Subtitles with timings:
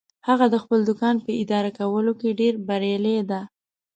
[0.27, 3.41] هغه د خپل دوکان په اداره کولو کې ډیر بریالی ده